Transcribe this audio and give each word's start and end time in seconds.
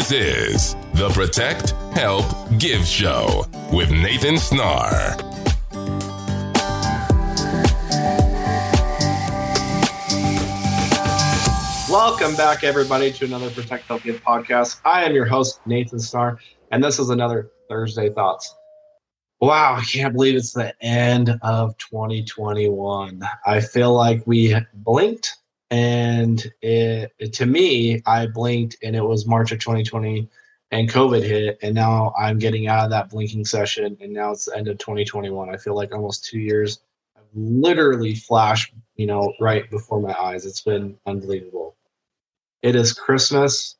This 0.00 0.12
is 0.12 0.76
the 0.94 1.10
Protect, 1.10 1.72
Help, 1.92 2.24
Give 2.58 2.82
Show 2.86 3.44
with 3.70 3.90
Nathan 3.90 4.36
Snar. 4.36 4.90
Welcome 11.90 12.34
back, 12.34 12.64
everybody, 12.64 13.12
to 13.12 13.26
another 13.26 13.50
Protect 13.50 13.84
Help 13.88 14.02
Give 14.02 14.24
podcast. 14.24 14.80
I 14.86 15.04
am 15.04 15.12
your 15.12 15.26
host, 15.26 15.60
Nathan 15.66 15.98
Snar, 15.98 16.38
and 16.70 16.82
this 16.82 16.98
is 16.98 17.10
another 17.10 17.50
Thursday 17.68 18.08
Thoughts. 18.08 18.56
Wow, 19.42 19.76
I 19.78 19.82
can't 19.82 20.14
believe 20.14 20.34
it's 20.34 20.52
the 20.52 20.74
end 20.82 21.38
of 21.42 21.76
2021. 21.76 23.20
I 23.44 23.60
feel 23.60 23.92
like 23.92 24.26
we 24.26 24.56
blinked, 24.72 25.36
and 25.70 26.52
it, 26.62 27.12
to 27.34 27.46
me, 27.46 28.02
I 28.06 28.26
blinked, 28.26 28.76
and 28.82 28.96
it 28.96 29.04
was 29.04 29.26
March 29.26 29.52
of 29.52 29.60
2020, 29.60 30.28
and 30.72 30.88
COVID 30.88 31.22
hit, 31.22 31.58
and 31.62 31.74
now 31.74 32.12
I'm 32.18 32.38
getting 32.38 32.68
out 32.68 32.84
of 32.84 32.90
that 32.90 33.10
blinking 33.10 33.44
session, 33.44 33.96
and 34.00 34.12
now 34.12 34.32
it's 34.32 34.46
the 34.46 34.56
end 34.56 34.68
of 34.68 34.78
2021. 34.78 35.48
I 35.48 35.56
feel 35.56 35.74
like 35.74 35.92
almost 35.94 36.24
two 36.24 36.38
years 36.38 36.80
have 37.16 37.24
literally 37.34 38.14
flashed, 38.14 38.72
you 38.96 39.06
know, 39.06 39.32
right 39.40 39.68
before 39.70 40.00
my 40.00 40.14
eyes. 40.18 40.46
It's 40.46 40.60
been 40.60 40.96
unbelievable. 41.06 41.76
It 42.62 42.76
is 42.76 42.92
Christmas. 42.92 43.76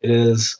It 0.00 0.10
is 0.10 0.56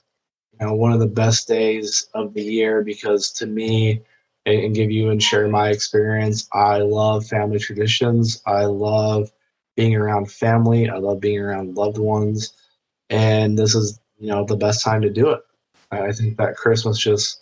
you 0.52 0.66
know 0.66 0.74
one 0.74 0.92
of 0.92 1.00
the 1.00 1.06
best 1.06 1.48
days 1.48 2.08
of 2.14 2.34
the 2.34 2.42
year 2.42 2.82
because 2.82 3.32
to 3.32 3.46
me 3.46 4.02
and 4.46 4.74
give 4.74 4.90
you 4.90 5.10
and 5.10 5.22
share 5.22 5.48
my 5.48 5.68
experience, 5.68 6.48
I 6.52 6.78
love 6.78 7.26
family 7.26 7.58
traditions. 7.58 8.42
I 8.46 8.64
love 8.64 9.30
being 9.80 9.96
around 9.96 10.30
family. 10.30 10.90
I 10.90 10.98
love 10.98 11.20
being 11.20 11.38
around 11.38 11.74
loved 11.74 11.96
ones. 11.96 12.52
And 13.08 13.58
this 13.58 13.74
is, 13.74 13.98
you 14.18 14.28
know, 14.28 14.44
the 14.44 14.54
best 14.54 14.84
time 14.84 15.00
to 15.00 15.08
do 15.08 15.30
it. 15.30 15.40
I 15.90 16.12
think 16.12 16.36
that 16.36 16.54
Christmas 16.54 16.98
just 16.98 17.40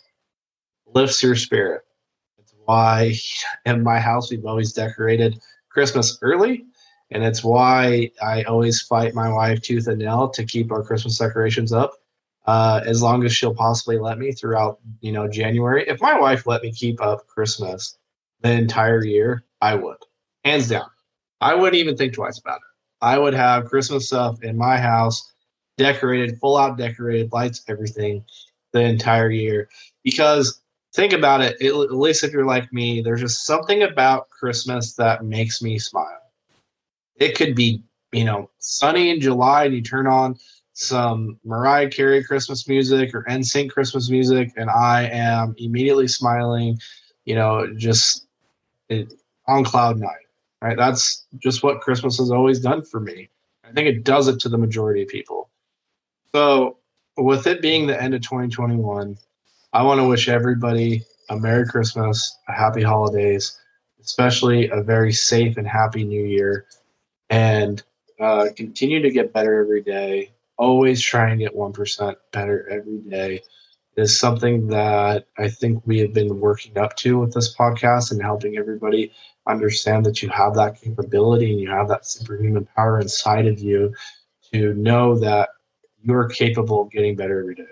lifts 0.87 1.21
your 1.21 1.35
spirit. 1.35 1.81
It's 2.37 2.53
why 2.63 3.15
in 3.65 3.83
my 3.83 3.99
house 3.99 4.31
we've 4.31 4.45
always 4.45 4.71
decorated 4.71 5.37
Christmas 5.67 6.17
early 6.21 6.63
and 7.11 7.25
it's 7.25 7.43
why 7.43 8.09
I 8.21 8.43
always 8.43 8.81
fight 8.81 9.13
my 9.13 9.29
wife 9.29 9.61
tooth 9.61 9.87
and 9.87 9.99
nail 9.99 10.29
to 10.29 10.45
keep 10.45 10.71
our 10.71 10.81
Christmas 10.81 11.17
decorations 11.17 11.73
up. 11.73 11.91
Uh, 12.47 12.79
as 12.85 13.01
long 13.01 13.25
as 13.25 13.35
she'll 13.35 13.53
possibly 13.53 13.99
let 13.99 14.17
me 14.17 14.31
throughout, 14.31 14.79
you 15.01 15.11
know, 15.11 15.27
January. 15.27 15.83
If 15.89 15.99
my 15.99 16.17
wife 16.17 16.47
let 16.47 16.63
me 16.63 16.71
keep 16.71 17.01
up 17.01 17.27
Christmas 17.27 17.97
the 18.39 18.51
entire 18.51 19.03
year, 19.03 19.43
I 19.59 19.75
would, 19.75 19.97
hands 20.45 20.69
down. 20.69 20.89
I 21.41 21.55
wouldn't 21.55 21.79
even 21.79 21.95
think 21.95 22.13
twice 22.13 22.39
about 22.39 22.57
it. 22.57 22.63
I 23.01 23.17
would 23.17 23.33
have 23.33 23.65
Christmas 23.65 24.07
stuff 24.07 24.43
in 24.43 24.57
my 24.57 24.77
house, 24.77 25.33
decorated, 25.77 26.37
full 26.39 26.57
out 26.57 26.77
decorated, 26.77 27.31
lights, 27.31 27.63
everything, 27.67 28.23
the 28.73 28.81
entire 28.81 29.29
year. 29.29 29.69
Because 30.03 30.61
think 30.93 31.13
about 31.13 31.41
it, 31.41 31.57
it 31.61 31.69
at 31.69 31.91
least 31.91 32.23
if 32.23 32.33
you're 32.33 32.45
like 32.45 32.71
me, 32.73 33.01
there's 33.01 33.21
just 33.21 33.45
something 33.45 33.83
about 33.83 34.29
Christmas 34.29 34.95
that 34.95 35.23
makes 35.23 35.61
me 35.61 35.79
smile 35.79 36.19
it 37.19 37.35
could 37.35 37.55
be, 37.55 37.83
you 38.11 38.23
know, 38.23 38.49
sunny 38.59 39.09
in 39.11 39.19
July 39.19 39.65
and 39.65 39.75
you 39.75 39.81
turn 39.81 40.07
on 40.07 40.35
some 40.73 41.37
Mariah 41.43 41.89
Carey 41.89 42.23
Christmas 42.23 42.67
music 42.67 43.13
or 43.13 43.23
NSYNC 43.29 43.69
Christmas 43.69 44.09
music, 44.09 44.53
and 44.55 44.69
I 44.69 45.09
am 45.11 45.53
immediately 45.57 46.07
smiling, 46.07 46.79
you 47.25 47.35
know, 47.35 47.71
just 47.75 48.27
it, 48.87 49.13
on 49.47 49.63
cloud 49.63 49.99
nine. 49.99 50.09
Right? 50.61 50.77
That's 50.77 51.25
just 51.37 51.63
what 51.63 51.81
Christmas 51.81 52.17
has 52.17 52.31
always 52.31 52.59
done 52.59 52.83
for 52.83 52.99
me. 52.99 53.29
I 53.63 53.71
think 53.71 53.87
it 53.87 54.03
does 54.03 54.27
it 54.27 54.39
to 54.41 54.49
the 54.49 54.57
majority 54.57 55.03
of 55.03 55.09
people. 55.09 55.49
So, 56.33 56.77
with 57.17 57.47
it 57.47 57.61
being 57.61 57.87
the 57.87 58.01
end 58.01 58.13
of 58.13 58.21
2021, 58.21 59.17
I 59.73 59.83
want 59.83 59.99
to 59.99 60.07
wish 60.07 60.27
everybody 60.27 61.03
a 61.29 61.37
Merry 61.37 61.65
Christmas, 61.65 62.37
a 62.47 62.53
Happy 62.53 62.81
Holidays, 62.81 63.59
especially 64.01 64.69
a 64.69 64.81
very 64.81 65.13
safe 65.13 65.57
and 65.57 65.67
happy 65.67 66.03
New 66.03 66.25
Year 66.25 66.65
and 67.29 67.83
uh, 68.19 68.47
continue 68.55 69.01
to 69.01 69.11
get 69.11 69.33
better 69.33 69.61
every 69.61 69.81
day. 69.81 70.31
Always 70.57 71.01
try 71.01 71.29
and 71.29 71.39
get 71.39 71.55
1% 71.55 72.15
better 72.31 72.67
every 72.69 72.97
day 72.99 73.41
is 73.99 74.17
something 74.17 74.67
that 74.67 75.27
I 75.37 75.49
think 75.49 75.85
we 75.85 75.99
have 75.99 76.13
been 76.13 76.39
working 76.39 76.77
up 76.77 76.95
to 76.97 77.19
with 77.19 77.33
this 77.33 77.55
podcast 77.55 78.11
and 78.11 78.21
helping 78.21 78.57
everybody 78.57 79.11
understand 79.49 80.05
that 80.05 80.21
you 80.21 80.29
have 80.29 80.55
that 80.55 80.79
capability 80.81 81.51
and 81.51 81.59
you 81.59 81.69
have 81.69 81.87
that 81.89 82.05
superhuman 82.05 82.67
power 82.75 82.99
inside 82.99 83.47
of 83.47 83.59
you 83.59 83.93
to 84.51 84.73
know 84.75 85.17
that 85.19 85.49
you're 86.01 86.27
capable 86.29 86.81
of 86.81 86.91
getting 86.91 87.15
better 87.15 87.41
every 87.41 87.55
day. 87.55 87.63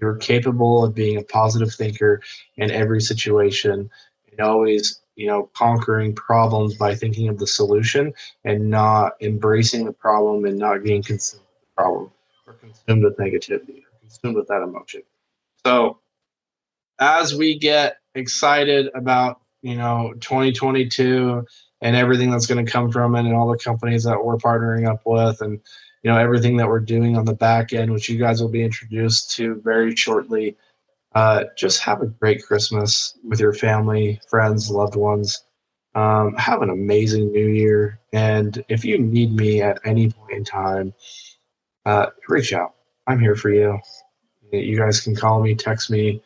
You're 0.00 0.16
capable 0.16 0.84
of 0.84 0.94
being 0.94 1.18
a 1.18 1.22
positive 1.22 1.72
thinker 1.74 2.22
in 2.56 2.70
every 2.70 3.00
situation 3.00 3.90
and 4.30 4.40
always 4.40 5.00
you 5.16 5.26
know 5.26 5.50
conquering 5.54 6.14
problems 6.14 6.74
by 6.76 6.94
thinking 6.94 7.28
of 7.28 7.38
the 7.38 7.46
solution 7.46 8.12
and 8.44 8.70
not 8.70 9.12
embracing 9.20 9.84
the 9.84 9.92
problem 9.92 10.44
and 10.44 10.58
not 10.58 10.78
getting 10.78 11.02
consumed 11.02 11.42
with 11.42 11.60
the 11.60 11.82
problem 11.82 12.10
or 12.46 12.54
consumed 12.54 13.04
with 13.04 13.16
negativity 13.18 13.82
or 13.82 14.00
consumed 14.00 14.36
with 14.36 14.48
that 14.48 14.62
emotion 14.62 15.02
so 15.66 15.98
as 16.98 17.34
we 17.34 17.58
get 17.58 17.98
excited 18.14 18.88
about 18.94 19.39
you 19.62 19.76
know 19.76 20.12
2022 20.20 21.44
and 21.82 21.96
everything 21.96 22.30
that's 22.30 22.46
going 22.46 22.64
to 22.64 22.70
come 22.70 22.90
from 22.90 23.14
it 23.14 23.20
and 23.20 23.34
all 23.34 23.50
the 23.50 23.58
companies 23.58 24.04
that 24.04 24.22
we're 24.22 24.36
partnering 24.36 24.88
up 24.88 25.02
with 25.04 25.40
and 25.40 25.60
you 26.02 26.10
know 26.10 26.18
everything 26.18 26.56
that 26.56 26.68
we're 26.68 26.80
doing 26.80 27.16
on 27.16 27.24
the 27.24 27.34
back 27.34 27.72
end 27.72 27.92
which 27.92 28.08
you 28.08 28.18
guys 28.18 28.40
will 28.40 28.48
be 28.48 28.62
introduced 28.64 29.30
to 29.36 29.60
very 29.62 29.94
shortly 29.94 30.56
uh, 31.14 31.44
just 31.56 31.80
have 31.80 32.02
a 32.02 32.06
great 32.06 32.44
Christmas 32.44 33.18
with 33.24 33.40
your 33.40 33.52
family, 33.52 34.20
friends, 34.28 34.70
loved 34.70 34.96
ones. 34.96 35.42
Um, 35.94 36.34
have 36.36 36.62
an 36.62 36.70
amazing 36.70 37.32
new 37.32 37.48
year. 37.48 37.98
And 38.12 38.62
if 38.68 38.84
you 38.84 38.96
need 38.98 39.34
me 39.34 39.60
at 39.60 39.80
any 39.84 40.10
point 40.10 40.32
in 40.32 40.44
time, 40.44 40.94
uh, 41.84 42.06
reach 42.28 42.52
out. 42.52 42.74
I'm 43.08 43.18
here 43.18 43.34
for 43.34 43.50
you. 43.50 43.78
You 44.52 44.78
guys 44.78 45.00
can 45.00 45.16
call 45.16 45.42
me, 45.42 45.54
text 45.56 45.90
me, 45.90 46.22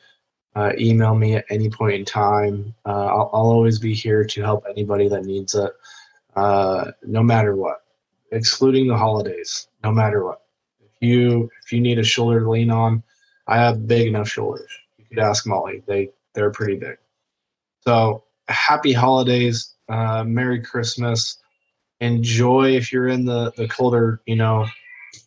uh, 0.57 0.73
email 0.79 1.15
me 1.15 1.35
at 1.35 1.45
any 1.51 1.69
point 1.69 1.95
in 1.95 2.05
time. 2.05 2.75
Uh, 2.87 3.07
I'll, 3.07 3.31
I'll, 3.33 3.51
always 3.51 3.79
be 3.79 3.95
here 3.95 4.25
to 4.25 4.43
help 4.43 4.65
anybody 4.69 5.09
that 5.09 5.25
needs 5.25 5.55
it, 5.55 5.73
uh, 6.37 6.93
no 7.03 7.23
matter 7.23 7.57
what, 7.57 7.85
excluding 8.31 8.87
the 8.87 8.97
holidays, 8.97 9.69
no 9.83 9.91
matter 9.91 10.25
what. 10.25 10.43
If 10.81 10.93
you 11.01 11.51
if 11.65 11.73
you 11.73 11.81
need 11.81 11.99
a 11.99 12.05
shoulder 12.05 12.41
to 12.41 12.51
lean 12.51 12.71
on, 12.71 13.03
I 13.49 13.57
have 13.57 13.89
big 13.89 14.07
enough 14.07 14.29
shoulders. 14.29 14.71
You 14.97 15.05
could 15.07 15.19
ask 15.19 15.47
Molly; 15.47 15.83
they 15.87 16.11
they're 16.35 16.51
pretty 16.51 16.77
big. 16.77 16.99
So 17.81 18.25
happy 18.49 18.93
holidays, 18.93 19.75
uh, 19.89 20.25
Merry 20.25 20.63
Christmas. 20.63 21.39
Enjoy 22.01 22.77
if 22.77 22.93
you're 22.93 23.09
in 23.09 23.25
the 23.25 23.53
the 23.57 23.67
colder, 23.67 24.21
you 24.27 24.37
know, 24.37 24.67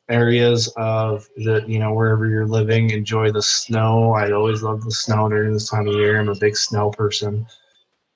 areas 0.09 0.67
of 0.77 1.27
the 1.35 1.63
you 1.67 1.79
know 1.79 1.93
wherever 1.93 2.27
you're 2.27 2.47
living. 2.47 2.91
Enjoy 2.91 3.31
the 3.31 3.41
snow. 3.41 4.13
I 4.13 4.31
always 4.31 4.63
love 4.63 4.83
the 4.83 4.91
snow 4.91 5.29
during 5.29 5.53
this 5.53 5.69
time 5.69 5.87
of 5.87 5.93
year. 5.93 6.19
I'm 6.19 6.29
a 6.29 6.35
big 6.35 6.55
snow 6.55 6.91
person. 6.91 7.45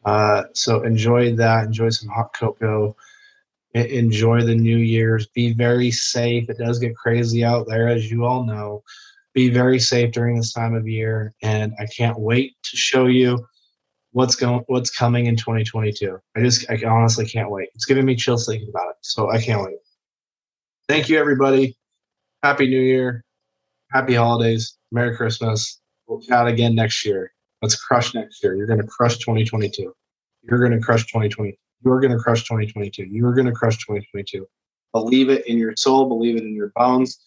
Uh, 0.06 0.44
so 0.54 0.84
enjoy 0.84 1.36
that. 1.36 1.66
Enjoy 1.66 1.90
some 1.90 2.10
hot 2.10 2.34
cocoa. 2.34 2.96
Enjoy 3.74 4.42
the 4.42 4.56
New 4.56 4.78
Year's. 4.78 5.28
Be 5.28 5.54
very 5.54 5.92
safe. 5.92 6.50
It 6.50 6.58
does 6.58 6.80
get 6.80 6.96
crazy 6.96 7.46
out 7.46 7.68
there, 7.68 7.88
as 7.88 8.12
you 8.12 8.26
all 8.26 8.44
know 8.44 8.84
be 9.34 9.50
very 9.50 9.80
safe 9.80 10.12
during 10.12 10.36
this 10.36 10.54
time 10.54 10.76
of 10.76 10.88
year 10.88 11.34
and 11.42 11.74
i 11.80 11.86
can't 11.86 12.20
wait 12.20 12.56
to 12.64 12.76
show 12.76 13.08
you 13.08 13.46
what's 14.12 14.36
going 14.36 14.64
what's 14.68 14.90
coming 14.90 15.28
in 15.28 15.36
2022 15.36 16.18
i 16.36 16.42
just 16.42 16.70
i 16.70 16.80
honestly 16.86 17.26
can't 17.26 17.50
wait 17.50 17.70
it's 17.74 17.86
giving 17.86 18.06
me 18.06 18.16
chills 18.16 18.46
thinking 18.46 18.70
about 18.70 18.90
it 18.90 18.96
so 19.02 19.30
i 19.30 19.42
can't 19.42 19.64
wait 19.64 19.78
thank 20.88 21.08
you 21.08 21.18
everybody 21.18 21.76
happy 22.44 22.68
new 22.68 22.80
year. 22.80 23.24
Happy 23.92 24.14
holidays. 24.14 24.78
Merry 24.92 25.16
christmas. 25.16 25.80
We'll 26.08 26.22
chat 26.22 26.48
again 26.48 26.76
next 26.76 27.06
year. 27.06 27.32
Let's 27.62 27.76
crush 27.76 28.14
next 28.14 28.44
year. 28.44 28.56
You're 28.56 28.68
going 28.68 28.82
to 28.82 28.88
crush 28.88 29.18
2022 29.18 29.94
you're 30.44 30.58
going 30.58 30.72
to 30.72 30.84
crush 30.84 31.04
2020 31.04 31.56
you're 31.86 32.00
going 32.00 32.12
to 32.12 32.18
crush 32.18 32.42
2022 32.42 33.04
you're 33.04 33.32
going 33.32 33.46
to 33.46 33.52
crush 33.52 33.78
2022 33.78 34.48
believe 34.94 35.30
it 35.30 35.46
in 35.48 35.58
your 35.58 35.74
soul. 35.76 36.08
Believe 36.08 36.36
it 36.36 36.44
in 36.44 36.54
your 36.54 36.72
bones. 36.76 37.20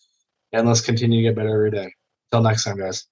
And 0.52 0.68
let's 0.68 0.80
continue 0.80 1.18
to 1.18 1.28
get 1.28 1.36
better 1.36 1.54
every 1.54 1.70
day. 1.70 1.92
Till 2.30 2.42
next 2.42 2.64
time, 2.64 2.78
guys. 2.78 3.06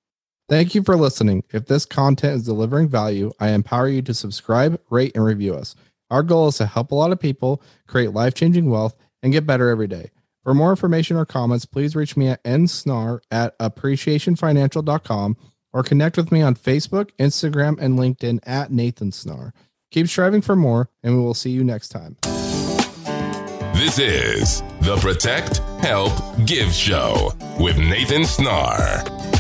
Thank 0.49 0.75
you 0.75 0.83
for 0.83 0.97
listening. 0.97 1.45
If 1.53 1.67
this 1.67 1.87
content 1.87 2.37
is 2.37 2.45
delivering 2.45 2.89
value, 2.89 3.33
I 3.41 3.51
empower 3.51 3.89
you 3.89 4.03
to 4.03 4.15
subscribe, 4.15 4.81
rate, 4.91 5.13
and 5.15 5.25
review 5.25 5.55
us. 5.55 5.75
Our 6.11 6.23
goal 6.23 6.49
is 6.49 6.59
to 6.59 6.67
help 6.67 6.91
a 6.91 6.95
lot 6.95 7.13
of 7.13 7.19
people 7.19 7.63
create 7.87 8.13
life 8.13 8.35
changing 8.35 8.69
wealth 8.69 8.97
and 9.23 9.33
get 9.33 9.47
better 9.47 9.71
every 9.71 9.87
day. 9.87 10.11
For 10.43 10.55
more 10.55 10.71
information 10.71 11.17
or 11.17 11.25
comments, 11.25 11.67
please 11.67 11.95
reach 11.95 12.17
me 12.17 12.29
at 12.29 12.43
nsnar 12.43 13.21
at 13.31 13.57
appreciationfinancial.com 13.59 15.37
or 15.73 15.83
connect 15.83 16.17
with 16.17 16.33
me 16.33 16.43
on 16.43 16.55
Facebook, 16.55 17.11
Instagram, 17.19 17.79
and 17.81 17.99
LinkedIn 17.99 18.41
at 18.45 18.73
Nathan 18.73 19.11
Snar. 19.11 19.53
Keep 19.91 20.09
striving 20.09 20.43
for 20.43 20.57
more, 20.57 20.89
and 21.03 21.17
we 21.17 21.23
will 21.23 21.35
see 21.35 21.51
you 21.51 21.63
next 21.63 21.89
time. 21.89 22.17
This 23.75 23.99
is 23.99 24.63
the 24.81 24.97
Protect 25.01 25.59
Help, 25.81 26.13
Give 26.47 26.73
show 26.73 27.33
with 27.59 27.79
Nathan 27.79 28.23
Snar. 28.23 29.32